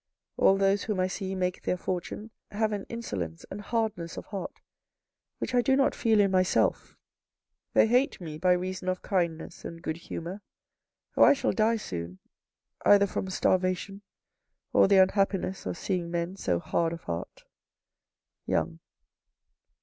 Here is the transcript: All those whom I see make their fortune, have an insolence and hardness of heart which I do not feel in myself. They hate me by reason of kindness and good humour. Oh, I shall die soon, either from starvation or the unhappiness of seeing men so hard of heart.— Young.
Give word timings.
All 0.35 0.57
those 0.57 0.85
whom 0.85 0.99
I 0.99 1.05
see 1.05 1.35
make 1.35 1.61
their 1.61 1.77
fortune, 1.77 2.31
have 2.49 2.71
an 2.71 2.85
insolence 2.89 3.45
and 3.51 3.61
hardness 3.61 4.17
of 4.17 4.25
heart 4.25 4.59
which 5.37 5.53
I 5.53 5.61
do 5.61 5.75
not 5.75 5.93
feel 5.93 6.19
in 6.19 6.31
myself. 6.31 6.97
They 7.75 7.85
hate 7.85 8.19
me 8.19 8.39
by 8.39 8.53
reason 8.53 8.89
of 8.89 9.03
kindness 9.03 9.63
and 9.63 9.79
good 9.79 9.97
humour. 9.97 10.41
Oh, 11.15 11.23
I 11.23 11.33
shall 11.33 11.51
die 11.51 11.75
soon, 11.77 12.17
either 12.83 13.05
from 13.05 13.29
starvation 13.29 14.01
or 14.73 14.87
the 14.87 14.97
unhappiness 14.97 15.67
of 15.67 15.77
seeing 15.77 16.09
men 16.09 16.35
so 16.35 16.57
hard 16.57 16.93
of 16.93 17.03
heart.— 17.03 17.43
Young. 18.47 18.79